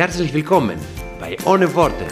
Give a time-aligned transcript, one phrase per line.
[0.00, 0.78] Herzlich willkommen
[1.20, 2.06] bei Ohne Worte.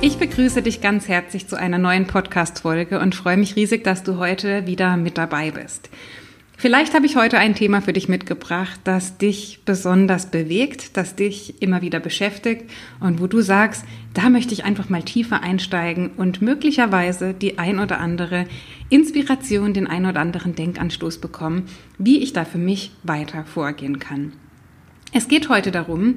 [0.00, 4.18] Ich begrüße dich ganz herzlich zu einer neuen Podcast-Folge und freue mich riesig, dass du
[4.18, 5.88] heute wieder mit dabei bist.
[6.60, 11.62] Vielleicht habe ich heute ein Thema für dich mitgebracht, das dich besonders bewegt, das dich
[11.62, 16.42] immer wieder beschäftigt und wo du sagst, da möchte ich einfach mal tiefer einsteigen und
[16.42, 18.44] möglicherweise die ein oder andere
[18.90, 21.64] Inspiration, den ein oder anderen Denkanstoß bekommen,
[21.96, 24.34] wie ich da für mich weiter vorgehen kann.
[25.14, 26.16] Es geht heute darum,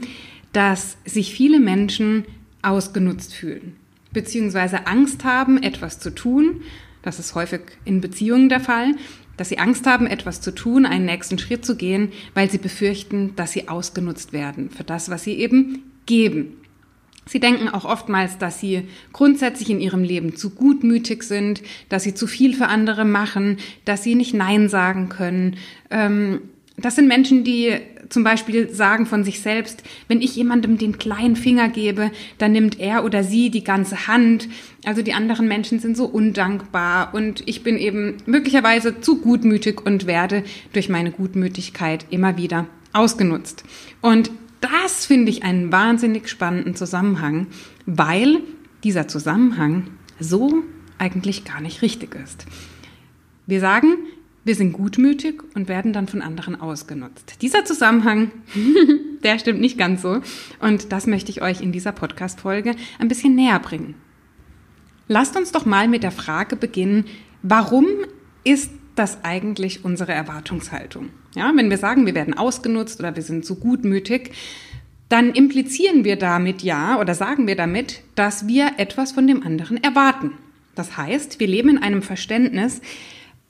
[0.52, 2.25] dass sich viele Menschen
[2.61, 3.78] ausgenutzt fühlen,
[4.11, 6.63] beziehungsweise Angst haben, etwas zu tun.
[7.02, 8.95] Das ist häufig in Beziehungen der Fall,
[9.38, 13.36] dass sie Angst haben, etwas zu tun, einen nächsten Schritt zu gehen, weil sie befürchten,
[13.36, 16.58] dass sie ausgenutzt werden für das, was sie eben geben.
[17.25, 22.14] Sie denken auch oftmals, dass sie grundsätzlich in ihrem Leben zu gutmütig sind, dass sie
[22.14, 25.56] zu viel für andere machen, dass sie nicht Nein sagen können.
[25.90, 26.42] Ähm,
[26.75, 27.78] das sind Menschen, die
[28.14, 32.80] zum Beispiel sagen von sich selbst, wenn ich jemandem den kleinen Finger gebe, dann nimmt
[32.80, 34.47] er oder sie die ganze Hand.
[34.86, 40.06] Also die anderen Menschen sind so undankbar und ich bin eben möglicherweise zu gutmütig und
[40.06, 43.64] werde durch meine Gutmütigkeit immer wieder ausgenutzt.
[44.02, 44.30] Und
[44.61, 47.47] das finde ich einen wahnsinnig spannenden Zusammenhang,
[47.88, 48.41] weil
[48.84, 49.88] dieser Zusammenhang
[50.19, 50.63] so
[51.00, 52.45] eigentlich gar nicht richtig ist.
[53.47, 53.97] Wir sagen,
[54.46, 57.42] wir sind gutmütig und werden dann von anderen ausgenutzt.
[57.42, 58.31] Dieser Zusammenhang,
[59.24, 60.22] der stimmt nicht ganz so.
[60.59, 63.96] Und das möchte ich euch in dieser Podcast-Folge ein bisschen näher bringen.
[65.08, 67.06] Lasst uns doch mal mit der Frage beginnen,
[67.42, 67.88] warum
[68.44, 71.10] ist das eigentlich unsere Erwartungshaltung?
[71.36, 74.31] Ja, wenn wir sagen, wir werden ausgenutzt oder wir sind zu gutmütig,
[75.10, 79.81] dann implizieren wir damit ja oder sagen wir damit, dass wir etwas von dem anderen
[79.84, 80.31] erwarten.
[80.75, 82.81] Das heißt, wir leben in einem Verständnis,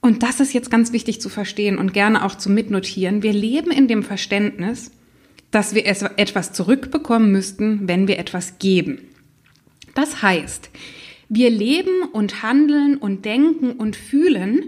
[0.03, 3.23] und das ist jetzt ganz wichtig zu verstehen und gerne auch zu mitnotieren.
[3.23, 4.91] Wir leben in dem Verständnis,
[5.49, 8.97] dass wir etwas zurückbekommen müssten, wenn wir etwas geben.
[9.95, 10.71] Das heißt,
[11.29, 14.65] wir leben und handeln und denken und fühlen,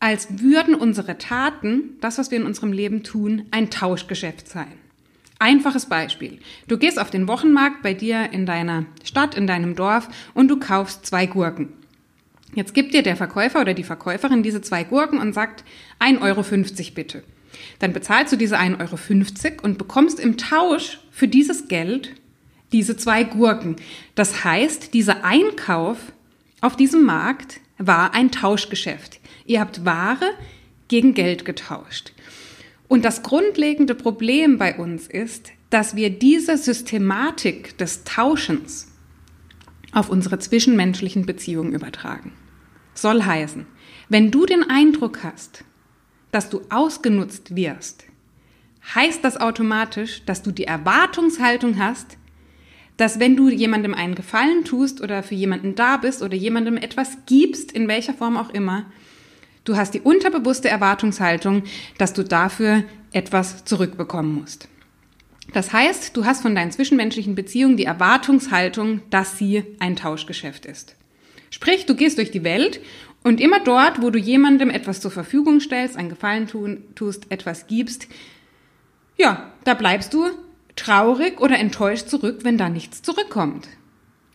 [0.00, 4.74] als würden unsere Taten, das, was wir in unserem Leben tun, ein Tauschgeschäft sein.
[5.38, 6.40] Einfaches Beispiel.
[6.66, 10.58] Du gehst auf den Wochenmarkt bei dir in deiner Stadt, in deinem Dorf und du
[10.58, 11.72] kaufst zwei Gurken.
[12.54, 15.64] Jetzt gibt dir der Verkäufer oder die Verkäuferin diese zwei Gurken und sagt
[16.00, 16.44] 1,50 Euro
[16.94, 17.22] bitte.
[17.78, 22.14] Dann bezahlst du diese 1,50 Euro und bekommst im Tausch für dieses Geld
[22.72, 23.76] diese zwei Gurken.
[24.14, 25.98] Das heißt, dieser Einkauf
[26.60, 29.20] auf diesem Markt war ein Tauschgeschäft.
[29.46, 30.30] Ihr habt Ware
[30.88, 32.12] gegen Geld getauscht.
[32.88, 38.87] Und das grundlegende Problem bei uns ist, dass wir diese Systematik des Tauschens
[39.92, 42.32] auf unsere zwischenmenschlichen Beziehungen übertragen.
[42.94, 43.66] Soll heißen,
[44.08, 45.64] wenn du den Eindruck hast,
[46.30, 48.04] dass du ausgenutzt wirst,
[48.94, 52.16] heißt das automatisch, dass du die Erwartungshaltung hast,
[52.96, 57.18] dass wenn du jemandem einen Gefallen tust oder für jemanden da bist oder jemandem etwas
[57.26, 58.86] gibst, in welcher Form auch immer,
[59.64, 61.62] du hast die unterbewusste Erwartungshaltung,
[61.96, 62.82] dass du dafür
[63.12, 64.68] etwas zurückbekommen musst.
[65.52, 70.94] Das heißt, du hast von deinen zwischenmenschlichen Beziehungen die Erwartungshaltung, dass sie ein Tauschgeschäft ist.
[71.50, 72.80] Sprich, du gehst durch die Welt
[73.24, 77.66] und immer dort, wo du jemandem etwas zur Verfügung stellst, einen Gefallen tun, tust, etwas
[77.66, 78.08] gibst,
[79.16, 80.26] ja, da bleibst du
[80.76, 83.68] traurig oder enttäuscht zurück, wenn da nichts zurückkommt.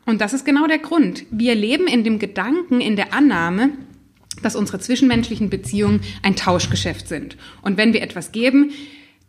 [0.06, 1.25] Und das ist genau der Grund.
[1.31, 3.69] Wir leben in dem Gedanken, in der Annahme,
[4.42, 7.38] dass unsere zwischenmenschlichen Beziehungen ein Tauschgeschäft sind.
[7.62, 8.71] Und wenn wir etwas geben,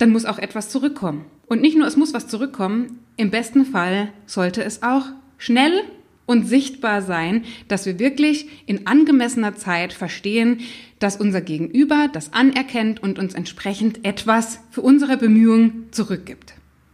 [0.04, 1.24] dann muss auch etwas zurückkommen.
[1.46, 5.06] Und nicht nur es muss was zurückkommen, im besten Fall sollte es auch
[5.38, 5.80] schnell
[6.26, 10.60] und sichtbar sein, dass wir wirklich in angemessener Zeit verstehen,
[10.98, 16.52] dass unser Gegenüber das anerkennt und uns entsprechend etwas für unsere Bemühungen zurückgibt.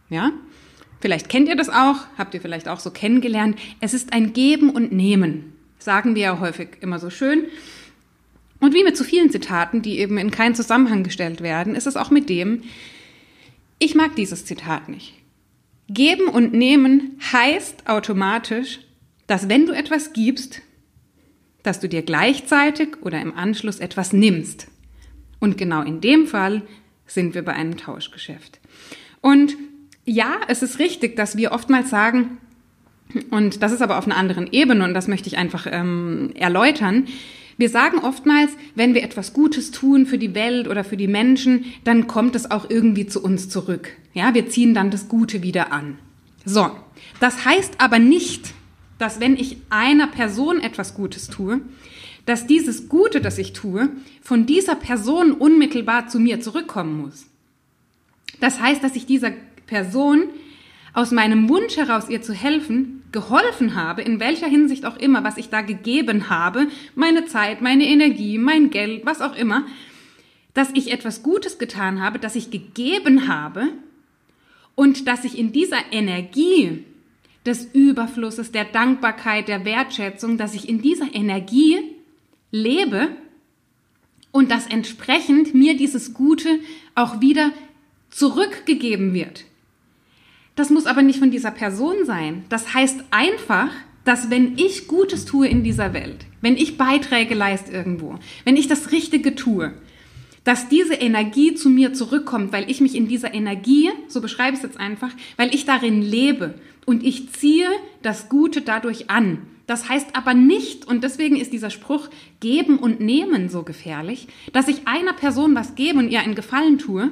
[0.09, 0.31] Ja?
[1.01, 3.59] Vielleicht kennt ihr das auch, habt ihr vielleicht auch so kennengelernt.
[3.81, 5.51] Es ist ein Geben und Nehmen.
[5.79, 7.43] Sagen wir ja häufig immer so schön.
[8.61, 11.97] Und wie mit zu vielen Zitaten, die eben in keinen Zusammenhang gestellt werden, ist es
[11.97, 12.61] auch mit dem,
[13.81, 15.13] ich mag dieses Zitat nicht.
[15.89, 18.79] Geben und nehmen heißt automatisch,
[19.25, 20.61] dass wenn du etwas gibst,
[21.63, 24.67] dass du dir gleichzeitig oder im Anschluss etwas nimmst.
[25.39, 26.61] Und genau in dem Fall
[27.07, 28.59] sind wir bei einem Tauschgeschäft.
[29.19, 29.55] Und
[30.05, 32.37] ja, es ist richtig, dass wir oftmals sagen,
[33.31, 37.07] und das ist aber auf einer anderen Ebene und das möchte ich einfach ähm, erläutern.
[37.61, 41.65] Wir sagen oftmals, wenn wir etwas Gutes tun für die Welt oder für die Menschen,
[41.83, 43.89] dann kommt es auch irgendwie zu uns zurück.
[44.15, 45.99] Ja, wir ziehen dann das Gute wieder an.
[46.43, 46.71] So,
[47.19, 48.55] das heißt aber nicht,
[48.97, 51.61] dass wenn ich einer Person etwas Gutes tue,
[52.25, 53.89] dass dieses Gute, das ich tue,
[54.23, 57.27] von dieser Person unmittelbar zu mir zurückkommen muss.
[58.39, 59.33] Das heißt, dass ich dieser
[59.67, 60.23] Person
[60.93, 65.37] aus meinem Wunsch heraus, ihr zu helfen, geholfen habe, in welcher Hinsicht auch immer, was
[65.37, 69.65] ich da gegeben habe, meine Zeit, meine Energie, mein Geld, was auch immer,
[70.53, 73.69] dass ich etwas Gutes getan habe, dass ich gegeben habe
[74.75, 76.83] und dass ich in dieser Energie
[77.45, 81.79] des Überflusses, der Dankbarkeit, der Wertschätzung, dass ich in dieser Energie
[82.51, 83.09] lebe
[84.31, 86.59] und dass entsprechend mir dieses Gute
[86.95, 87.51] auch wieder
[88.09, 89.45] zurückgegeben wird.
[90.55, 92.43] Das muss aber nicht von dieser Person sein.
[92.49, 93.69] Das heißt einfach,
[94.03, 98.67] dass wenn ich Gutes tue in dieser Welt, wenn ich Beiträge leiste irgendwo, wenn ich
[98.67, 99.73] das Richtige tue,
[100.43, 104.57] dass diese Energie zu mir zurückkommt, weil ich mich in dieser Energie, so beschreibe ich
[104.57, 106.55] es jetzt einfach, weil ich darin lebe
[106.85, 107.67] und ich ziehe
[108.01, 109.39] das Gute dadurch an.
[109.67, 112.09] Das heißt aber nicht, und deswegen ist dieser Spruch
[112.39, 116.79] geben und nehmen so gefährlich, dass ich einer Person was gebe und ihr einen Gefallen
[116.79, 117.11] tue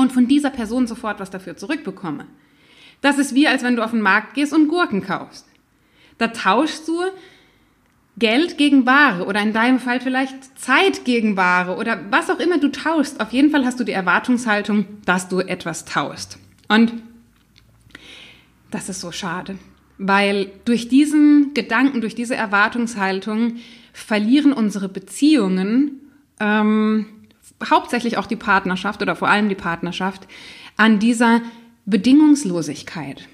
[0.00, 2.26] und von dieser Person sofort was dafür zurückbekomme.
[3.00, 5.46] Das ist wie, als wenn du auf den Markt gehst und Gurken kaufst.
[6.18, 7.00] Da tauschst du
[8.18, 12.58] Geld gegen Ware oder in deinem Fall vielleicht Zeit gegen Ware oder was auch immer
[12.58, 13.20] du tauschst.
[13.20, 16.38] Auf jeden Fall hast du die Erwartungshaltung, dass du etwas tauschst.
[16.68, 16.92] Und
[18.70, 19.58] das ist so schade,
[19.96, 23.56] weil durch diesen Gedanken, durch diese Erwartungshaltung
[23.92, 26.00] verlieren unsere Beziehungen
[26.38, 27.06] ähm,
[27.68, 30.26] hauptsächlich auch die Partnerschaft oder vor allem die Partnerschaft
[30.76, 31.42] an dieser
[31.86, 33.28] Bedingungslosigkeit.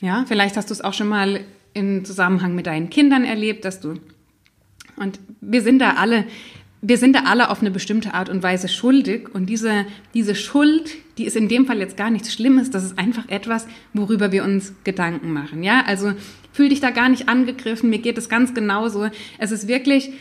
[0.00, 1.40] Ja, vielleicht hast du es auch schon mal
[1.72, 3.94] im Zusammenhang mit deinen Kindern erlebt, dass du
[4.96, 6.24] und wir sind da alle
[6.86, 10.96] wir sind da alle auf eine bestimmte Art und Weise schuldig und diese, diese Schuld,
[11.16, 14.44] die ist in dem Fall jetzt gar nichts Schlimmes, das ist einfach etwas, worüber wir
[14.44, 15.82] uns Gedanken machen, ja?
[15.86, 16.12] Also
[16.52, 19.08] fühl dich da gar nicht angegriffen, mir geht es ganz genauso.
[19.38, 20.12] Es ist wirklich,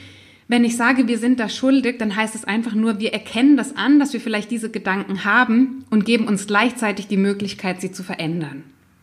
[0.53, 3.75] wenn ich sage, wir sind da schuldig, dann heißt es einfach nur, wir erkennen das
[3.75, 8.03] an, dass wir vielleicht diese Gedanken haben und geben uns gleichzeitig die Möglichkeit, sie zu
[8.03, 8.61] verändern.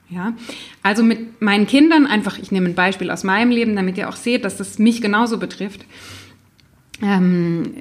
[0.08, 0.34] Ja,
[0.84, 4.14] also mit meinen Kindern einfach, ich nehme ein Beispiel aus meinem Leben, damit ihr auch
[4.14, 5.84] seht, dass das mich genauso betrifft.
[7.02, 7.74] Ähm,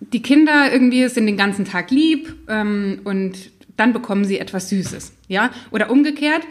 [0.00, 5.14] die Kinder irgendwie sind den ganzen Tag lieb ähm, und dann bekommen sie etwas Süßes.
[5.28, 6.42] Ja, oder umgekehrt,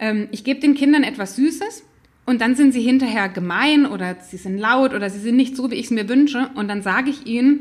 [0.00, 1.82] ähm, ich gebe den Kindern etwas Süßes
[2.28, 5.70] und dann sind sie hinterher gemein oder sie sind laut oder sie sind nicht so,
[5.70, 6.50] wie ich es mir wünsche.
[6.56, 7.60] Und dann sage ich ihnen,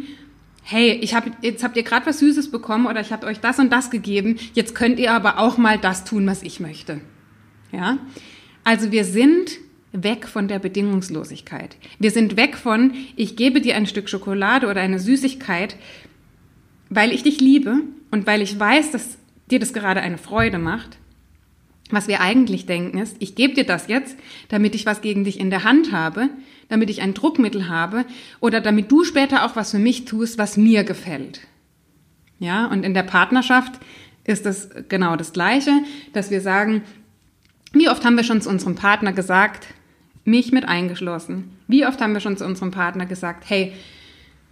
[0.61, 3.59] hey, ich hab, jetzt habt ihr gerade was Süßes bekommen oder ich habe euch das
[3.59, 6.99] und das gegeben, jetzt könnt ihr aber auch mal das tun, was ich möchte.
[7.71, 7.97] Ja?
[8.65, 9.51] Also wir sind
[9.93, 11.77] weg von der Bedingungslosigkeit.
[11.97, 15.77] Wir sind weg von, ich gebe dir ein Stück Schokolade oder eine Süßigkeit,
[16.89, 19.17] weil ich dich liebe und weil ich weiß, dass
[19.49, 20.97] dir das gerade eine Freude macht,
[21.89, 24.17] was wir eigentlich denken ist, ich gebe dir das jetzt,
[24.49, 26.29] damit ich was gegen dich in der Hand habe,
[26.69, 28.05] damit ich ein Druckmittel habe
[28.39, 31.41] oder damit du später auch was für mich tust, was mir gefällt.
[32.39, 33.79] Ja, und in der Partnerschaft
[34.25, 35.71] ist das genau das Gleiche,
[36.13, 36.83] dass wir sagen,
[37.71, 39.67] wie oft haben wir schon zu unserem Partner gesagt,
[40.25, 43.73] mich mit eingeschlossen, wie oft haben wir schon zu unserem Partner gesagt, hey,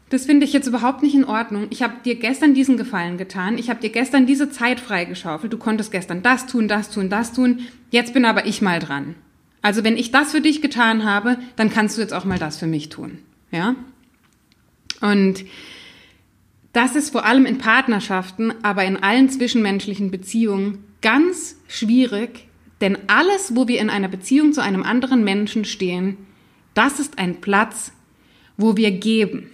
[0.09, 1.67] das finde ich jetzt überhaupt nicht in Ordnung.
[1.71, 3.57] Ich habe dir gestern diesen Gefallen getan.
[3.57, 5.51] Ich habe dir gestern diese Zeit freigeschaufelt.
[5.51, 7.61] Du konntest gestern das tun, das tun, das tun.
[7.89, 9.15] Jetzt bin aber ich mal dran.
[9.63, 12.57] Also wenn ich das für dich getan habe, dann kannst du jetzt auch mal das
[12.57, 13.17] für mich tun.
[13.51, 13.75] Ja?
[15.01, 15.43] Und
[16.71, 22.47] das ist vor allem in Partnerschaften, aber in allen zwischenmenschlichen Beziehungen ganz schwierig,
[22.81, 26.17] denn alles, wo wir in einer Beziehung zu einem anderen Menschen stehen,
[26.73, 27.91] das ist ein Platz,
[28.57, 29.49] wo wir geben.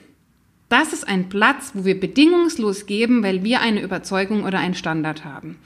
[0.71, 5.25] Das ist ein Platz, wo wir bedingungslos geben, weil wir eine Überzeugung oder einen Standard
[5.25, 5.59] haben.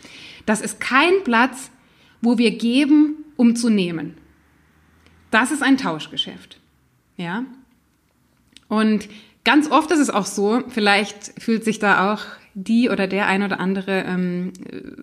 [0.48, 1.70] Das ist kein Platz,
[2.24, 4.18] wo wir geben, um zu nehmen.
[5.30, 6.60] Das ist ein Tauschgeschäft.
[7.18, 7.46] Ja?
[8.68, 9.08] Und
[9.44, 12.24] ganz oft ist es auch so, vielleicht fühlt sich da auch
[12.56, 14.54] die oder der ein oder andere ähm,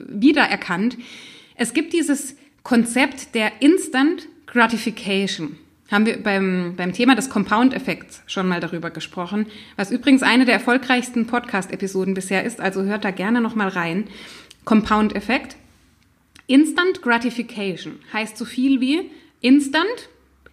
[0.09, 0.99] wiedererkannt.
[1.55, 5.59] Es gibt dieses Konzept der Instant Gratification
[5.93, 9.47] haben wir beim, beim Thema des Compound-Effekts schon mal darüber gesprochen,
[9.77, 14.09] was übrigens eine der erfolgreichsten Podcast-Episoden bisher ist, also hört da gerne noch mal rein.
[14.65, 15.57] Compound-Effekt.
[16.47, 20.09] Instant Gratification heißt so viel wie Instant,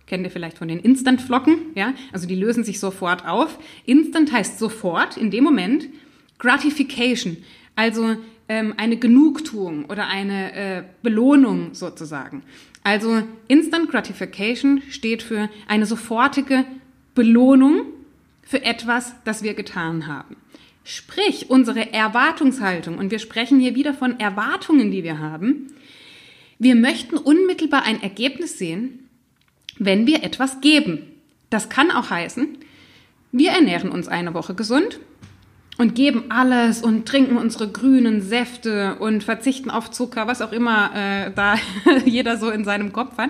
[0.09, 1.93] Kennt ihr vielleicht von den Instant-Flocken, ja?
[2.11, 3.59] Also die lösen sich sofort auf.
[3.85, 5.87] Instant heißt sofort, in dem Moment.
[6.39, 7.37] Gratification,
[7.75, 8.15] also
[8.49, 12.43] ähm, eine Genugtuung oder eine äh, Belohnung sozusagen.
[12.83, 16.65] Also Instant Gratification steht für eine sofortige
[17.13, 17.83] Belohnung
[18.41, 20.35] für etwas, das wir getan haben.
[20.83, 25.67] Sprich, unsere Erwartungshaltung, und wir sprechen hier wieder von Erwartungen, die wir haben,
[26.57, 29.07] wir möchten unmittelbar ein Ergebnis sehen,
[29.77, 31.03] wenn wir etwas geben.
[31.49, 32.57] Das kann auch heißen,
[33.31, 34.99] wir ernähren uns eine Woche gesund
[35.79, 40.91] und geben alles und trinken unsere grünen Säfte und verzichten auf Zucker, was auch immer
[40.93, 41.55] äh, da
[42.05, 43.29] jeder so in seinem Kopf hat.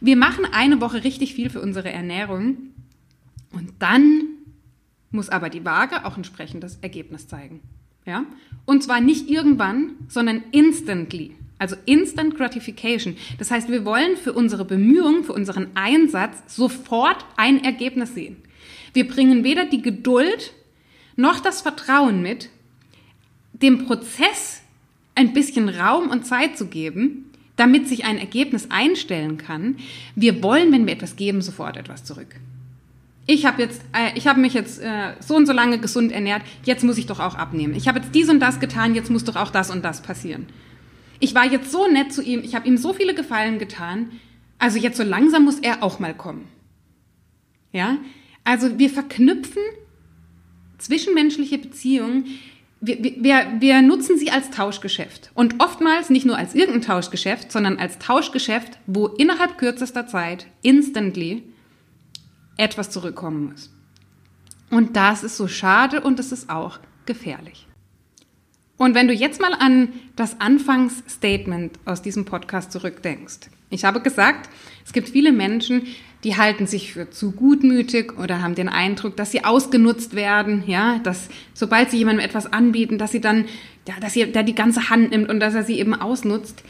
[0.00, 2.56] Wir machen eine Woche richtig viel für unsere Ernährung
[3.52, 4.24] und dann
[5.12, 7.60] muss aber die Waage auch entsprechend das Ergebnis zeigen.
[8.04, 8.24] Ja?
[8.64, 11.36] Und zwar nicht irgendwann, sondern instantly.
[11.58, 13.16] Also Instant Gratification.
[13.38, 18.36] Das heißt, wir wollen für unsere Bemühungen, für unseren Einsatz sofort ein Ergebnis sehen.
[18.94, 20.54] Wir bringen weder die Geduld
[21.18, 22.48] noch das Vertrauen mit,
[23.52, 24.62] dem Prozess
[25.16, 29.76] ein bisschen Raum und Zeit zu geben, damit sich ein Ergebnis einstellen kann.
[30.14, 32.36] Wir wollen, wenn wir etwas geben, sofort etwas zurück.
[33.26, 36.42] Ich habe jetzt, äh, ich habe mich jetzt äh, so und so lange gesund ernährt.
[36.64, 37.74] Jetzt muss ich doch auch abnehmen.
[37.74, 38.94] Ich habe jetzt dies und das getan.
[38.94, 40.46] Jetzt muss doch auch das und das passieren.
[41.18, 42.42] Ich war jetzt so nett zu ihm.
[42.44, 44.12] Ich habe ihm so viele Gefallen getan.
[44.58, 46.46] Also jetzt so langsam muss er auch mal kommen.
[47.72, 47.98] Ja,
[48.44, 49.62] also wir verknüpfen
[50.78, 52.26] zwischenmenschliche Beziehungen,
[52.80, 55.30] wir, wir, wir nutzen sie als Tauschgeschäft.
[55.34, 61.42] Und oftmals nicht nur als irgendein Tauschgeschäft, sondern als Tauschgeschäft, wo innerhalb kürzester Zeit, instantly,
[62.56, 63.70] etwas zurückkommen muss.
[64.70, 67.66] Und das ist so schade und es ist auch gefährlich.
[68.76, 73.50] Und wenn du jetzt mal an das Anfangsstatement aus diesem Podcast zurückdenkst.
[73.70, 74.48] Ich habe gesagt,
[74.84, 75.86] es gibt viele Menschen,
[76.24, 80.98] die halten sich für zu gutmütig oder haben den Eindruck, dass sie ausgenutzt werden, ja,
[80.98, 83.44] dass sobald sie jemandem etwas anbieten, dass sie dann,
[83.86, 86.64] ja, dass sie da die ganze Hand nimmt und dass er sie eben ausnutzt.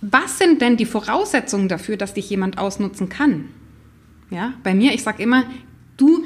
[0.00, 3.48] Was sind denn die Voraussetzungen dafür, dass dich jemand ausnutzen kann?
[4.30, 5.44] Ja, bei mir, ich sage immer,
[5.96, 6.24] du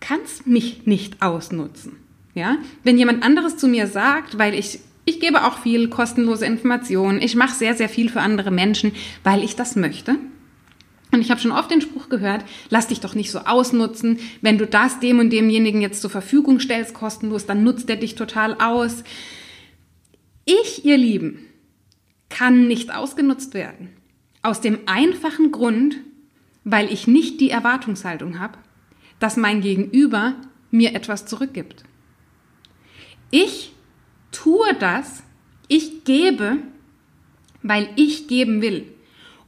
[0.00, 1.96] kannst mich nicht ausnutzen.
[2.34, 7.20] Ja, wenn jemand anderes zu mir sagt, weil ich ich gebe auch viel kostenlose Informationen.
[7.20, 8.92] Ich mache sehr, sehr viel für andere Menschen,
[9.24, 10.16] weil ich das möchte.
[11.12, 14.18] Und ich habe schon oft den Spruch gehört, lass dich doch nicht so ausnutzen.
[14.40, 18.14] Wenn du das dem und demjenigen jetzt zur Verfügung stellst, kostenlos, dann nutzt er dich
[18.14, 19.02] total aus.
[20.44, 21.46] Ich, ihr Lieben,
[22.28, 23.90] kann nicht ausgenutzt werden.
[24.42, 25.96] Aus dem einfachen Grund,
[26.64, 28.58] weil ich nicht die Erwartungshaltung habe,
[29.18, 30.34] dass mein Gegenüber
[30.70, 31.84] mir etwas zurückgibt.
[33.30, 33.72] Ich
[34.32, 35.22] tue das,
[35.68, 36.58] ich gebe,
[37.62, 38.86] weil ich geben will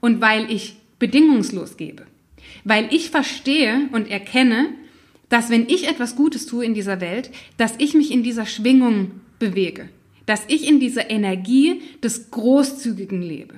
[0.01, 2.07] und weil ich bedingungslos gebe.
[2.63, 4.69] Weil ich verstehe und erkenne,
[5.29, 9.11] dass wenn ich etwas Gutes tue in dieser Welt, dass ich mich in dieser Schwingung
[9.41, 9.89] bewege,
[10.27, 13.55] dass ich in dieser Energie des Großzügigen lebe.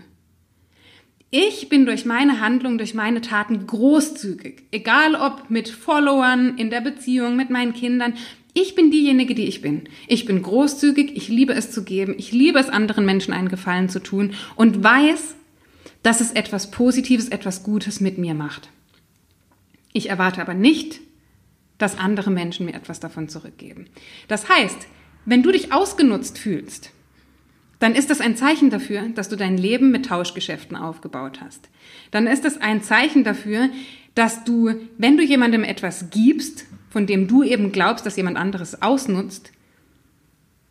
[1.30, 6.80] Ich bin durch meine Handlung, durch meine Taten großzügig, egal ob mit Followern, in der
[6.80, 8.14] Beziehung, mit meinen Kindern.
[8.54, 9.82] Ich bin diejenige, die ich bin.
[10.08, 13.90] Ich bin großzügig, ich liebe es zu geben, ich liebe es, anderen Menschen einen Gefallen
[13.90, 15.34] zu tun und weiß,
[16.04, 18.68] dass es etwas Positives, etwas Gutes mit mir macht.
[19.92, 21.00] Ich erwarte aber nicht,
[21.78, 23.86] dass andere Menschen mir etwas davon zurückgeben.
[24.28, 24.86] Das heißt,
[25.24, 26.90] wenn du dich ausgenutzt fühlst,
[27.80, 31.70] dann ist das ein Zeichen dafür, dass du dein Leben mit Tauschgeschäften aufgebaut hast.
[32.10, 33.70] Dann ist es ein Zeichen dafür,
[34.14, 38.82] dass du, wenn du jemandem etwas gibst, von dem du eben glaubst, dass jemand anderes
[38.82, 39.52] ausnutzt,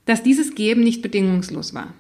[0.06, 1.94] dass dieses Geben nicht bedingungslos war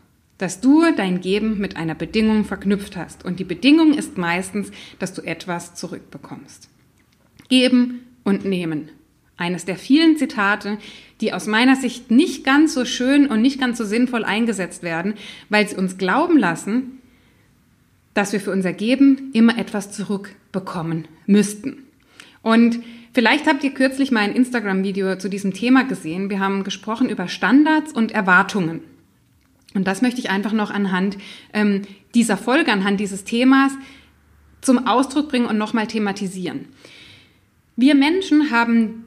[0.43, 3.23] dass du dein Geben mit einer Bedingung verknüpft hast.
[3.23, 6.67] Und die Bedingung ist meistens, dass du etwas zurückbekommst.
[7.47, 8.89] Geben und nehmen.
[9.37, 10.79] Eines der vielen Zitate,
[11.21, 15.13] die aus meiner Sicht nicht ganz so schön und nicht ganz so sinnvoll eingesetzt werden,
[15.47, 16.99] weil sie uns glauben lassen,
[18.13, 21.83] dass wir für unser Geben immer etwas zurückbekommen müssten.
[22.41, 22.79] Und
[23.13, 26.29] vielleicht habt ihr kürzlich mein Instagram-Video zu diesem Thema gesehen.
[26.29, 28.81] Wir haben gesprochen über Standards und Erwartungen.
[29.73, 31.17] Und das möchte ich einfach noch anhand
[31.53, 33.71] ähm, dieser Folge, anhand dieses Themas
[34.61, 36.67] zum Ausdruck bringen und nochmal thematisieren.
[37.75, 39.05] Wir Menschen haben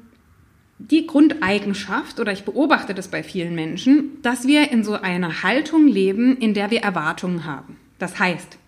[0.78, 5.88] die Grundeigenschaft, oder ich beobachte das bei vielen Menschen, dass wir in so einer Haltung
[5.88, 7.76] leben, in der wir Erwartungen haben.
[7.98, 8.58] Das heißt,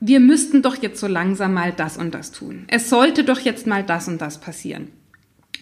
[0.00, 2.64] wir müssten doch jetzt so langsam mal das und das tun.
[2.68, 4.88] Es sollte doch jetzt mal das und das passieren.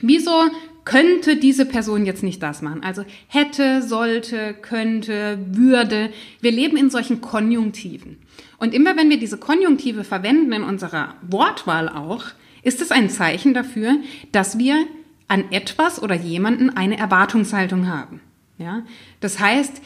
[0.00, 0.50] Wieso
[0.84, 2.82] könnte diese Person jetzt nicht das machen?
[2.82, 6.10] Also hätte, sollte, könnte, würde.
[6.40, 8.18] Wir leben in solchen Konjunktiven.
[8.58, 12.24] Und immer wenn wir diese Konjunktive verwenden in unserer Wortwahl auch,
[12.62, 13.96] ist es ein Zeichen dafür,
[14.32, 14.86] dass wir
[15.28, 18.20] an etwas oder jemanden eine Erwartungshaltung haben.
[18.56, 18.82] Ja?
[19.20, 19.80] Das heißt,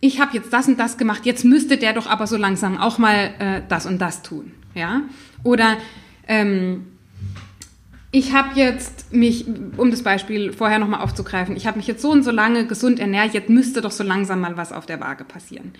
[0.00, 2.98] ich habe jetzt das und das gemacht, jetzt müsste der doch aber so langsam auch
[2.98, 4.52] mal äh, das und das tun.
[4.74, 5.02] Ja?
[5.44, 5.76] Oder
[6.26, 6.86] ähm,
[8.10, 9.46] ich habe jetzt mich,
[9.76, 12.98] um das Beispiel vorher nochmal aufzugreifen, ich habe mich jetzt so und so lange gesund
[12.98, 15.72] ernährt, jetzt müsste doch so langsam mal was auf der Waage passieren.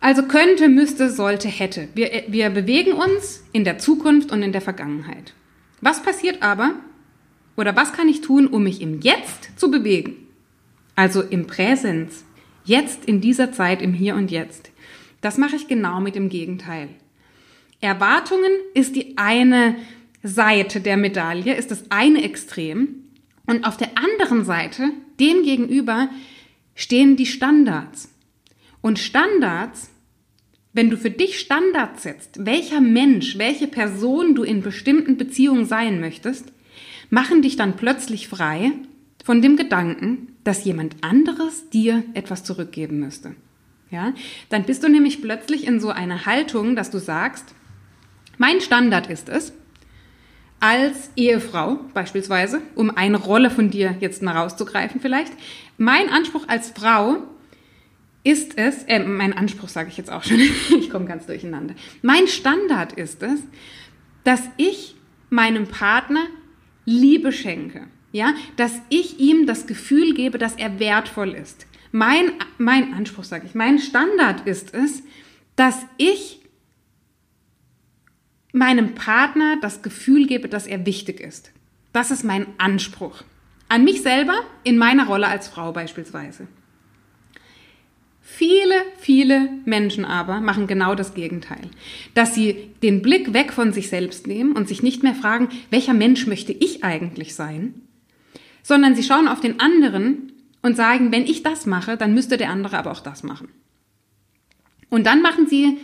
[0.00, 1.88] Also könnte, müsste, sollte, hätte.
[1.94, 5.32] Wir, wir bewegen uns in der Zukunft und in der Vergangenheit.
[5.80, 6.74] Was passiert aber,
[7.56, 10.16] oder was kann ich tun, um mich im Jetzt zu bewegen?
[10.94, 12.24] Also im Präsens.
[12.64, 14.70] Jetzt in dieser Zeit, im Hier und Jetzt.
[15.20, 16.88] Das mache ich genau mit dem Gegenteil.
[17.80, 19.76] Erwartungen ist die eine
[20.24, 23.04] Seite der Medaille, ist das eine Extrem.
[23.46, 24.90] Und auf der anderen Seite,
[25.20, 26.08] dem gegenüber,
[26.74, 28.08] stehen die Standards.
[28.80, 29.90] Und Standards,
[30.72, 36.00] wenn du für dich Standards setzt, welcher Mensch, welche Person du in bestimmten Beziehungen sein
[36.00, 36.52] möchtest,
[37.10, 38.72] machen dich dann plötzlich frei
[39.22, 43.34] von dem Gedanken, dass jemand anderes dir etwas zurückgeben müsste.
[43.90, 44.14] Ja,
[44.48, 47.54] dann bist du nämlich plötzlich in so einer Haltung, dass du sagst,
[48.38, 49.52] mein Standard ist es,
[50.64, 55.34] als Ehefrau beispielsweise, um eine Rolle von dir jetzt mal rauszugreifen vielleicht,
[55.76, 57.18] mein Anspruch als Frau
[58.22, 60.40] ist es, äh, mein Anspruch sage ich jetzt auch schon,
[60.80, 61.74] ich komme ganz durcheinander.
[62.00, 63.40] Mein Standard ist es,
[64.24, 64.96] dass ich
[65.28, 66.24] meinem Partner
[66.86, 71.66] Liebe schenke, ja, dass ich ihm das Gefühl gebe, dass er wertvoll ist.
[71.92, 75.02] Mein, mein Anspruch, sage ich, mein Standard ist es,
[75.56, 76.40] dass ich
[78.54, 81.50] meinem Partner das Gefühl gebe, dass er wichtig ist.
[81.92, 83.24] Das ist mein Anspruch.
[83.68, 86.46] An mich selber, in meiner Rolle als Frau beispielsweise.
[88.22, 91.68] Viele, viele Menschen aber machen genau das Gegenteil.
[92.14, 95.94] Dass sie den Blick weg von sich selbst nehmen und sich nicht mehr fragen, welcher
[95.94, 97.82] Mensch möchte ich eigentlich sein,
[98.62, 102.50] sondern sie schauen auf den anderen und sagen, wenn ich das mache, dann müsste der
[102.50, 103.48] andere aber auch das machen.
[104.90, 105.78] Und dann machen sie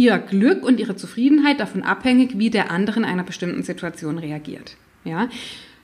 [0.00, 4.78] ihr Glück und ihre Zufriedenheit davon abhängig, wie der andere in einer bestimmten Situation reagiert.
[5.04, 5.28] Ja?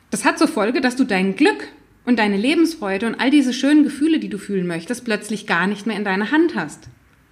[0.09, 1.69] Das hat zur Folge, dass du dein Glück
[2.07, 5.87] und deine Lebensfreude und all diese schönen Gefühle, die du fühlen möchtest, plötzlich gar nicht
[5.87, 6.89] mehr in deiner Hand hast.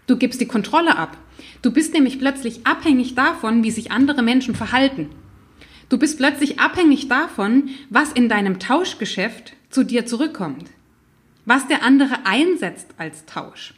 [0.06, 1.16] Du gibst die Kontrolle ab.
[1.62, 5.08] Du bist nämlich plötzlich abhängig davon, wie sich andere Menschen verhalten.
[5.88, 10.68] Du bist plötzlich abhängig davon, was in deinem Tauschgeschäft zu dir zurückkommt.
[11.46, 13.72] Was der andere einsetzt als Tausch.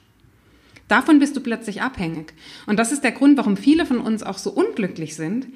[0.88, 2.32] Davon bist du plötzlich abhängig.
[2.66, 5.48] Und das ist der Grund, warum viele von uns auch so unglücklich sind,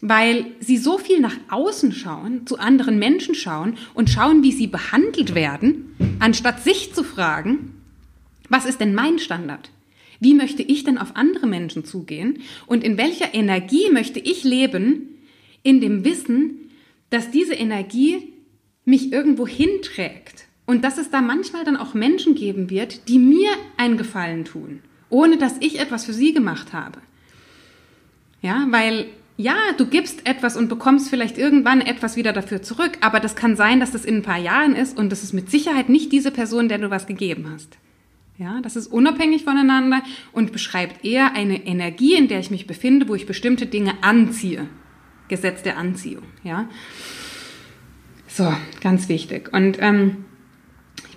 [0.00, 4.66] weil sie so viel nach außen schauen, zu anderen Menschen schauen und schauen, wie sie
[4.66, 7.74] behandelt werden, anstatt sich zu fragen,
[8.48, 9.70] was ist denn mein Standard?
[10.18, 12.42] Wie möchte ich denn auf andere Menschen zugehen?
[12.66, 15.08] Und in welcher Energie möchte ich leben,
[15.62, 16.70] in dem Wissen,
[17.10, 18.32] dass diese Energie
[18.84, 20.46] mich irgendwo hinträgt?
[20.72, 24.80] Und dass es da manchmal dann auch Menschen geben wird, die mir einen Gefallen tun,
[25.10, 26.98] ohne dass ich etwas für sie gemacht habe.
[28.40, 29.04] Ja, weil
[29.36, 33.54] ja, du gibst etwas und bekommst vielleicht irgendwann etwas wieder dafür zurück, aber das kann
[33.54, 36.30] sein, dass das in ein paar Jahren ist und das ist mit Sicherheit nicht diese
[36.30, 37.76] Person, der du was gegeben hast.
[38.38, 43.08] Ja, das ist unabhängig voneinander und beschreibt eher eine Energie, in der ich mich befinde,
[43.08, 44.70] wo ich bestimmte Dinge anziehe.
[45.28, 46.66] Gesetz der Anziehung, ja.
[48.26, 49.52] So, ganz wichtig.
[49.52, 50.24] Und ähm,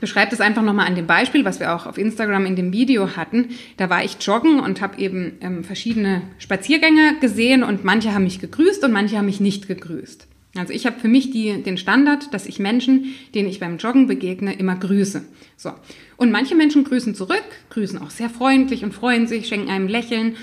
[0.05, 3.15] beschreibe das einfach nochmal an dem Beispiel, was wir auch auf Instagram in dem Video
[3.15, 3.49] hatten.
[3.77, 8.39] Da war ich joggen und habe eben ähm, verschiedene Spaziergänger gesehen und manche haben mich
[8.39, 10.27] gegrüßt und manche haben mich nicht gegrüßt.
[10.55, 14.05] Also ich habe für mich die, den Standard, dass ich Menschen, denen ich beim Joggen
[14.05, 15.25] begegne, immer grüße.
[15.57, 15.71] So.
[16.17, 20.35] Und manche Menschen grüßen zurück, grüßen auch sehr freundlich und freuen sich, schenken einem Lächeln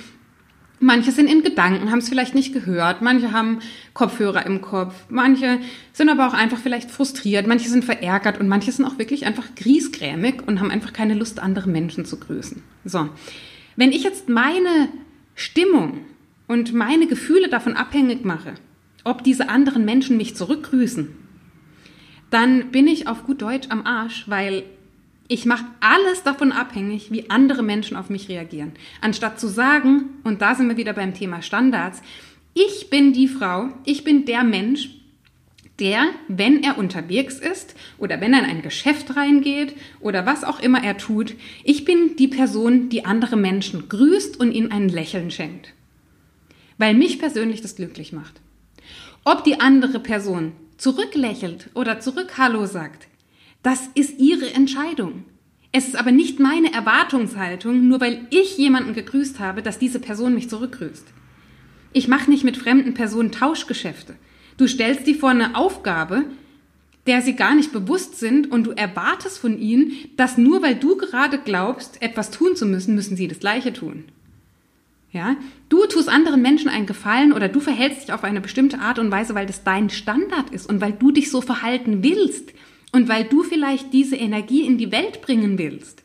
[0.83, 3.61] Manche sind in Gedanken, haben es vielleicht nicht gehört, manche haben
[3.95, 5.61] Kopfhörer im Kopf, manche
[5.93, 9.55] sind aber auch einfach vielleicht frustriert, manche sind verärgert und manche sind auch wirklich einfach
[9.55, 12.65] griesgrämig und haben einfach keine Lust, andere Menschen zu grüßen.
[12.85, 13.09] So,
[13.77, 14.89] wenn ich jetzt meine
[15.37, 16.01] Stimmung
[16.49, 18.55] und meine Gefühle davon abhängig mache,
[19.05, 21.15] ob diese anderen Menschen mich zurückgrüßen,
[22.31, 24.65] dann bin ich auf gut Deutsch am Arsch, weil
[25.29, 28.73] ich mache alles davon abhängig, wie andere Menschen auf mich reagieren.
[29.01, 32.03] Anstatt zu sagen, und da sind wir wieder beim Thema Standards,
[32.55, 34.91] ich bin die Frau, ich bin der Mensch,
[35.79, 40.61] der, wenn er unterwegs ist oder wenn er in ein Geschäft reingeht oder was auch
[40.61, 45.31] immer er tut, ich bin die Person, die andere Menschen grüßt und ihnen ein Lächeln
[45.31, 45.73] schenkt.
[46.79, 48.41] Weil mich persönlich das glücklich macht.
[49.25, 53.09] Ob die andere Person zurücklächelt oder zurück Hallo sagt,
[53.63, 55.25] das ist ihre Entscheidung.
[55.71, 60.35] Es ist aber nicht meine Erwartungshaltung, nur weil ich jemanden gegrüßt habe, dass diese Person
[60.35, 61.07] mich zurückgrüßt.
[61.95, 64.15] Ich mache nicht mit fremden Personen Tauschgeschäfte.
[64.59, 66.25] Du stellst die vor eine Aufgabe,
[67.07, 70.97] der sie gar nicht bewusst sind und du erwartest von ihnen, dass nur weil du
[70.97, 74.05] gerade glaubst, etwas tun zu müssen, müssen sie das Gleiche tun.
[75.11, 75.37] Ja,
[75.69, 79.11] du tust anderen Menschen einen Gefallen oder du verhältst dich auf eine bestimmte Art und
[79.11, 82.53] Weise, weil das dein Standard ist und weil du dich so verhalten willst
[82.93, 86.03] und weil du vielleicht diese Energie in die Welt bringen willst.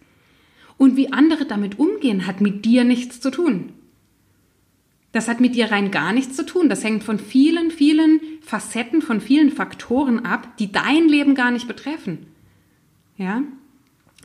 [0.78, 3.73] Und wie andere damit umgehen, hat mit dir nichts zu tun.
[5.12, 6.69] Das hat mit dir rein gar nichts zu tun.
[6.69, 11.67] Das hängt von vielen, vielen Facetten, von vielen Faktoren ab, die dein Leben gar nicht
[11.67, 12.28] betreffen.
[13.17, 13.41] Ja?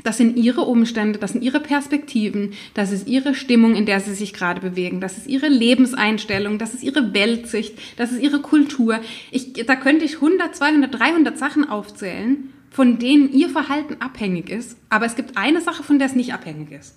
[0.03, 4.15] Das sind ihre Umstände, das sind ihre Perspektiven, das ist ihre Stimmung, in der sie
[4.15, 9.01] sich gerade bewegen, das ist ihre Lebenseinstellung, das ist ihre Weltsicht, das ist ihre Kultur.
[9.31, 14.77] Ich, da könnte ich 100, 200, 300 Sachen aufzählen, von denen ihr Verhalten abhängig ist,
[14.89, 16.97] aber es gibt eine Sache, von der es nicht abhängig ist.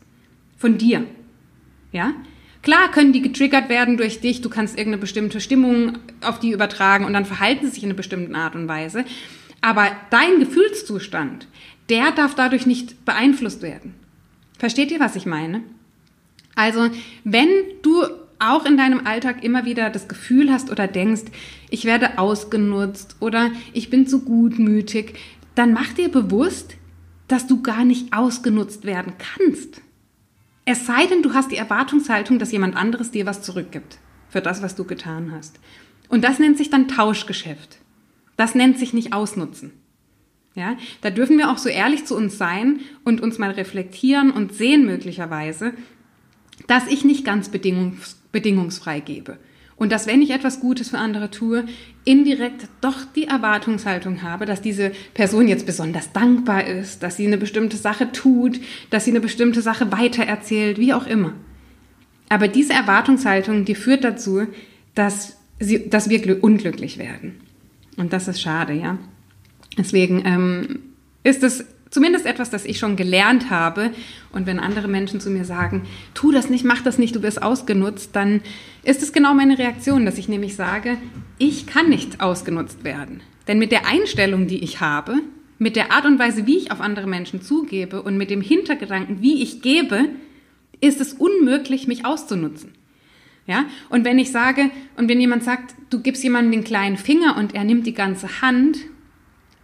[0.57, 1.05] Von dir.
[1.91, 2.13] Ja?
[2.61, 7.05] Klar können die getriggert werden durch dich, du kannst irgendeine bestimmte Stimmung auf die übertragen
[7.05, 9.05] und dann verhalten sie sich in einer bestimmten Art und Weise.
[9.61, 11.47] Aber dein Gefühlszustand,
[11.89, 13.95] der darf dadurch nicht beeinflusst werden.
[14.57, 15.61] Versteht ihr, was ich meine?
[16.55, 16.89] Also,
[17.23, 17.49] wenn
[17.81, 18.03] du
[18.39, 21.23] auch in deinem Alltag immer wieder das Gefühl hast oder denkst,
[21.69, 25.15] ich werde ausgenutzt oder ich bin zu gutmütig,
[25.55, 26.75] dann mach dir bewusst,
[27.27, 29.81] dass du gar nicht ausgenutzt werden kannst.
[30.65, 34.61] Es sei denn, du hast die Erwartungshaltung, dass jemand anderes dir was zurückgibt für das,
[34.61, 35.59] was du getan hast.
[36.09, 37.77] Und das nennt sich dann Tauschgeschäft.
[38.35, 39.71] Das nennt sich nicht Ausnutzen.
[40.55, 44.53] Ja, da dürfen wir auch so ehrlich zu uns sein und uns mal reflektieren und
[44.53, 45.73] sehen möglicherweise,
[46.67, 49.37] dass ich nicht ganz bedingungs bedingungsfrei gebe.
[49.77, 51.65] Und dass, wenn ich etwas Gutes für andere tue,
[52.05, 57.37] indirekt doch die Erwartungshaltung habe, dass diese Person jetzt besonders dankbar ist, dass sie eine
[57.37, 61.33] bestimmte Sache tut, dass sie eine bestimmte Sache weitererzählt, wie auch immer.
[62.29, 64.47] Aber diese Erwartungshaltung, die führt dazu,
[64.95, 67.41] dass, sie, dass wir unglücklich werden.
[67.97, 68.97] Und das ist schade, ja.
[69.77, 70.79] Deswegen ähm,
[71.23, 73.91] ist es zumindest etwas, das ich schon gelernt habe.
[74.31, 75.83] Und wenn andere Menschen zu mir sagen,
[76.13, 78.41] tu das nicht, mach das nicht, du wirst ausgenutzt, dann
[78.83, 80.97] ist es genau meine Reaktion, dass ich nämlich sage,
[81.37, 83.21] ich kann nicht ausgenutzt werden.
[83.47, 85.19] Denn mit der Einstellung, die ich habe,
[85.57, 89.21] mit der Art und Weise, wie ich auf andere Menschen zugebe und mit dem Hintergedanken,
[89.21, 90.09] wie ich gebe,
[90.81, 92.73] ist es unmöglich, mich auszunutzen.
[93.47, 93.65] Ja?
[93.89, 97.55] Und wenn ich sage, und wenn jemand sagt, du gibst jemandem den kleinen Finger und
[97.55, 98.79] er nimmt die ganze Hand,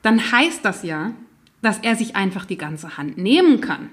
[0.01, 1.13] dann heißt das ja,
[1.61, 3.89] dass er sich einfach die ganze Hand nehmen kann.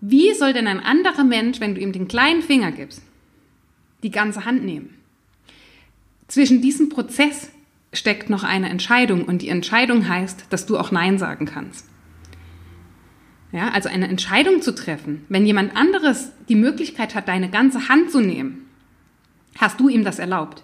[0.00, 3.02] Wie soll denn ein anderer Mensch, wenn du ihm den kleinen Finger gibst,
[4.02, 4.96] die ganze Hand nehmen?
[6.26, 7.50] Zwischen diesem Prozess
[7.92, 11.86] steckt noch eine Entscheidung und die Entscheidung heißt, dass du auch Nein sagen kannst.
[13.52, 18.12] Ja, also eine Entscheidung zu treffen, wenn jemand anderes die Möglichkeit hat, deine ganze Hand
[18.12, 18.66] zu nehmen,
[19.58, 20.62] hast du ihm das erlaubt.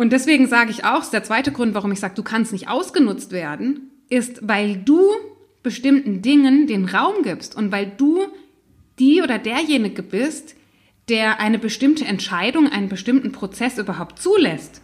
[0.00, 3.32] Und deswegen sage ich auch, der zweite Grund, warum ich sage, du kannst nicht ausgenutzt
[3.32, 5.10] werden, ist, weil du
[5.62, 8.24] bestimmten Dingen den Raum gibst und weil du
[8.98, 10.56] die oder derjenige bist,
[11.10, 14.80] der eine bestimmte Entscheidung, einen bestimmten Prozess überhaupt zulässt.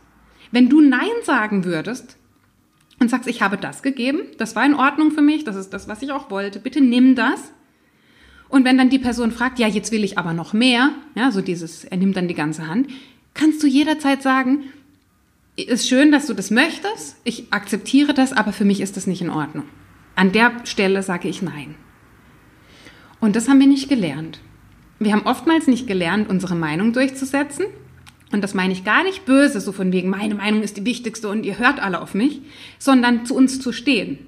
[0.50, 2.18] Wenn du Nein sagen würdest
[3.00, 5.88] und sagst, ich habe das gegeben, das war in Ordnung für mich, das ist das,
[5.88, 7.54] was ich auch wollte, bitte nimm das.
[8.50, 11.40] Und wenn dann die Person fragt, ja, jetzt will ich aber noch mehr, ja, so
[11.40, 12.90] dieses, er nimmt dann die ganze Hand,
[13.32, 14.64] kannst du jederzeit sagen,
[15.64, 19.22] ist schön, dass du das möchtest, ich akzeptiere das, aber für mich ist das nicht
[19.22, 19.64] in Ordnung.
[20.14, 21.74] An der Stelle sage ich nein.
[23.20, 24.40] Und das haben wir nicht gelernt.
[24.98, 27.66] Wir haben oftmals nicht gelernt, unsere Meinung durchzusetzen.
[28.32, 31.28] Und das meine ich gar nicht böse, so von wegen, meine Meinung ist die wichtigste
[31.28, 32.40] und ihr hört alle auf mich,
[32.78, 34.18] sondern zu uns zu stehen.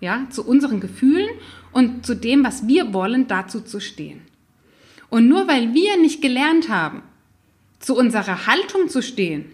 [0.00, 1.28] Ja, zu unseren Gefühlen
[1.72, 4.22] und zu dem, was wir wollen, dazu zu stehen.
[5.10, 7.02] Und nur weil wir nicht gelernt haben,
[7.78, 9.46] zu unserer Haltung zu stehen,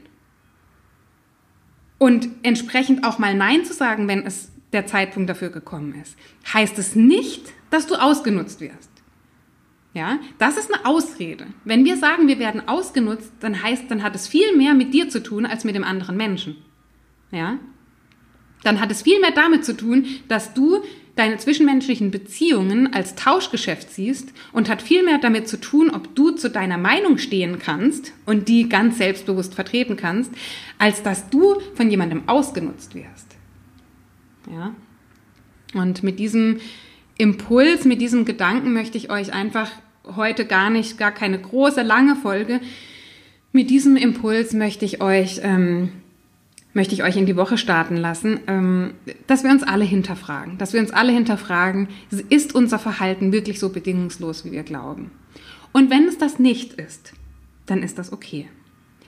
[2.02, 6.16] und entsprechend auch mal Nein zu sagen, wenn es der Zeitpunkt dafür gekommen ist,
[6.52, 8.90] heißt es nicht, dass du ausgenutzt wirst.
[9.94, 11.46] Ja, das ist eine Ausrede.
[11.64, 15.10] Wenn wir sagen, wir werden ausgenutzt, dann heißt, dann hat es viel mehr mit dir
[15.10, 16.56] zu tun als mit dem anderen Menschen.
[17.30, 17.60] Ja,
[18.64, 20.82] dann hat es viel mehr damit zu tun, dass du
[21.14, 26.30] deine zwischenmenschlichen Beziehungen als Tauschgeschäft siehst und hat viel mehr damit zu tun, ob du
[26.30, 30.30] zu deiner Meinung stehen kannst und die ganz selbstbewusst vertreten kannst,
[30.78, 33.36] als dass du von jemandem ausgenutzt wirst.
[34.50, 34.74] Ja?
[35.74, 36.60] Und mit diesem
[37.18, 39.70] Impuls, mit diesem Gedanken möchte ich euch einfach
[40.16, 42.60] heute gar nicht, gar keine große, lange Folge,
[43.52, 45.92] mit diesem Impuls möchte ich euch ähm,
[46.74, 48.94] möchte ich euch in die Woche starten lassen, ähm,
[49.26, 50.58] dass wir uns alle hinterfragen.
[50.58, 51.88] Dass wir uns alle hinterfragen,
[52.28, 55.10] ist unser Verhalten wirklich so bedingungslos, wie wir glauben?
[55.72, 57.12] Und wenn es das nicht ist,
[57.66, 58.48] dann ist das okay.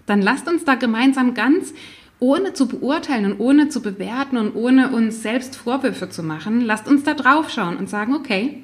[0.07, 1.73] Dann lasst uns da gemeinsam ganz
[2.21, 6.89] ohne zu beurteilen und ohne zu bewerten und ohne uns selbst Vorwürfe zu machen, lasst
[6.89, 8.63] uns da drauf schauen und sagen, okay,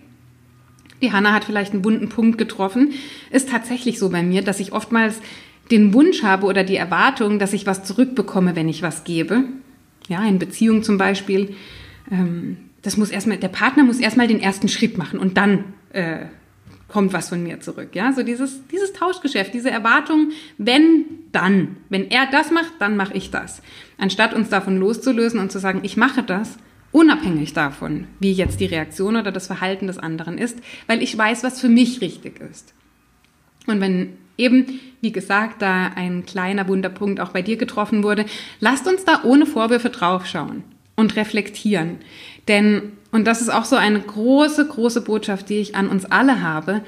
[1.02, 2.92] die Hanna hat vielleicht einen bunten Punkt getroffen.
[3.30, 5.20] Ist tatsächlich so bei mir, dass ich oftmals
[5.70, 9.44] den Wunsch habe oder die Erwartung, dass ich was zurückbekomme, wenn ich was gebe.
[10.08, 11.54] Ja, in Beziehung zum Beispiel.
[12.10, 16.26] Ähm, das muss erstmal, der Partner muss erstmal den ersten Schritt machen und dann äh,
[16.88, 17.90] kommt was von mir zurück.
[17.94, 21.76] Ja, so dieses, dieses Tauschgeschäft, diese Erwartung, wenn, dann.
[21.88, 23.62] Wenn er das macht, dann mache ich das.
[23.98, 26.56] Anstatt uns davon loszulösen und zu sagen, ich mache das,
[26.92, 31.44] unabhängig davon, wie jetzt die Reaktion oder das Verhalten des anderen ist, weil ich weiß,
[31.44, 32.74] was für mich richtig ist.
[33.66, 38.24] Und wenn eben, wie gesagt, da ein kleiner Wunderpunkt auch bei dir getroffen wurde,
[38.58, 40.64] lasst uns da ohne Vorwürfe draufschauen
[40.96, 41.98] und reflektieren.
[42.48, 46.42] Denn, und das ist auch so eine große, große Botschaft, die ich an uns alle
[46.42, 46.82] habe,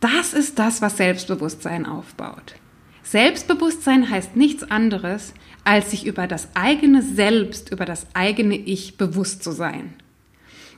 [0.00, 2.54] das ist das, was Selbstbewusstsein aufbaut.
[3.02, 5.32] Selbstbewusstsein heißt nichts anderes,
[5.64, 9.94] als sich über das eigene Selbst, über das eigene Ich bewusst zu sein.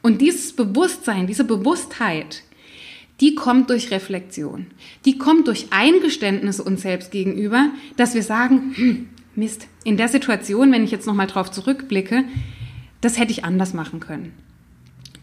[0.03, 2.43] Und dieses Bewusstsein, diese Bewusstheit,
[3.21, 4.67] die kommt durch Reflexion.
[5.05, 10.73] Die kommt durch Eingeständnisse uns selbst gegenüber, dass wir sagen, hm, Mist, in der Situation,
[10.73, 12.25] wenn ich jetzt nochmal drauf zurückblicke,
[13.01, 14.33] das hätte ich anders machen können.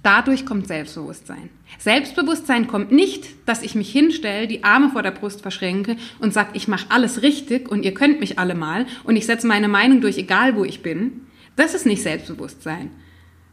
[0.03, 1.49] Dadurch kommt Selbstbewusstsein.
[1.79, 6.51] Selbstbewusstsein kommt nicht, dass ich mich hinstelle, die Arme vor der Brust verschränke und sage,
[6.53, 10.01] ich mache alles richtig und ihr könnt mich alle mal und ich setze meine Meinung
[10.01, 11.21] durch, egal wo ich bin.
[11.55, 12.91] Das ist nicht Selbstbewusstsein.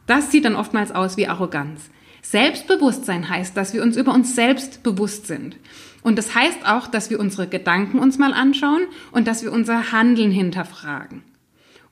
[0.06, 1.88] Das sieht dann oftmals aus wie Arroganz.
[2.22, 5.56] Selbstbewusstsein heißt, dass wir uns über uns selbst bewusst sind.
[6.02, 9.92] Und das heißt auch, dass wir unsere Gedanken uns mal anschauen und dass wir unser
[9.92, 11.22] Handeln hinterfragen.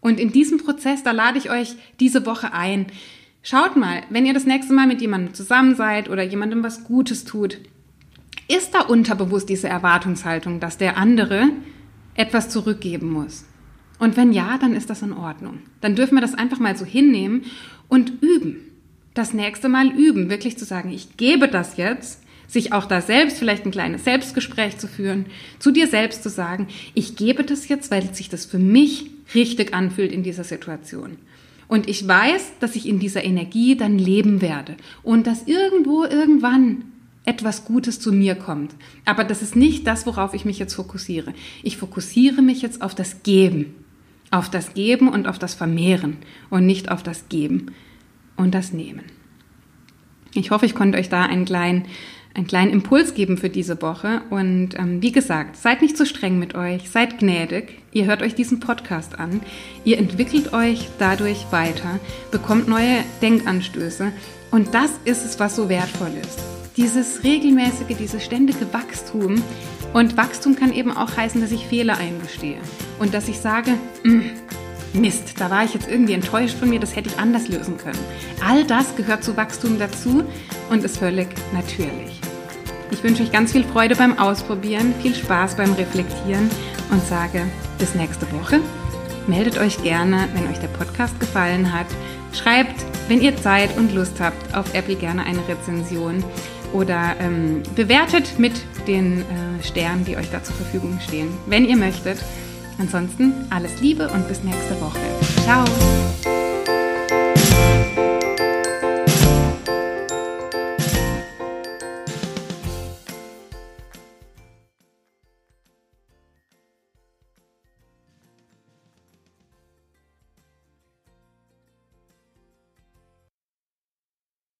[0.00, 2.86] Und in diesem Prozess, da lade ich euch diese Woche ein.
[3.42, 7.24] Schaut mal, wenn ihr das nächste Mal mit jemandem zusammen seid oder jemandem was Gutes
[7.24, 7.58] tut,
[8.48, 11.50] ist da unterbewusst diese Erwartungshaltung, dass der andere
[12.14, 13.44] etwas zurückgeben muss?
[13.98, 15.60] Und wenn ja, dann ist das in Ordnung.
[15.80, 17.42] Dann dürfen wir das einfach mal so hinnehmen
[17.88, 18.69] und üben
[19.20, 23.38] das nächste Mal üben, wirklich zu sagen, ich gebe das jetzt, sich auch da selbst
[23.38, 25.26] vielleicht ein kleines Selbstgespräch zu führen,
[25.58, 29.74] zu dir selbst zu sagen, ich gebe das jetzt, weil sich das für mich richtig
[29.74, 31.18] anfühlt in dieser Situation.
[31.68, 36.86] Und ich weiß, dass ich in dieser Energie dann leben werde und dass irgendwo irgendwann
[37.26, 38.74] etwas Gutes zu mir kommt.
[39.04, 41.34] Aber das ist nicht das, worauf ich mich jetzt fokussiere.
[41.62, 43.74] Ich fokussiere mich jetzt auf das Geben.
[44.32, 46.16] Auf das Geben und auf das Vermehren
[46.48, 47.72] und nicht auf das Geben
[48.40, 49.04] und das Nehmen.
[50.34, 51.86] Ich hoffe, ich konnte euch da einen kleinen,
[52.34, 54.22] einen kleinen Impuls geben für diese Woche.
[54.30, 57.80] Und ähm, wie gesagt, seid nicht zu streng mit euch, seid gnädig.
[57.92, 59.40] Ihr hört euch diesen Podcast an.
[59.84, 61.98] Ihr entwickelt euch dadurch weiter,
[62.30, 64.12] bekommt neue Denkanstöße.
[64.50, 66.38] Und das ist es, was so wertvoll ist.
[66.76, 69.42] Dieses regelmäßige, dieses ständige Wachstum.
[69.92, 72.58] Und Wachstum kann eben auch heißen, dass ich Fehler eingestehe.
[73.00, 73.72] Und dass ich sage,
[74.04, 74.20] mm,
[74.92, 77.98] Mist, da war ich jetzt irgendwie enttäuscht von mir, das hätte ich anders lösen können.
[78.44, 80.24] All das gehört zu Wachstum dazu
[80.68, 82.20] und ist völlig natürlich.
[82.90, 86.50] Ich wünsche euch ganz viel Freude beim Ausprobieren, viel Spaß beim Reflektieren
[86.90, 87.42] und sage
[87.78, 88.60] bis nächste Woche.
[89.28, 91.86] Meldet euch gerne, wenn euch der Podcast gefallen hat.
[92.32, 96.24] Schreibt, wenn ihr Zeit und Lust habt, auf Apple gerne eine Rezension
[96.72, 98.52] oder ähm, bewertet mit
[98.86, 102.18] den äh, Sternen, die euch da zur Verfügung stehen, wenn ihr möchtet.
[102.80, 104.98] Ansonsten alles Liebe und bis nächste Woche.
[105.44, 105.64] Ciao!